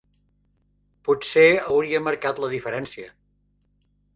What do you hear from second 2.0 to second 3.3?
marcat la diferència.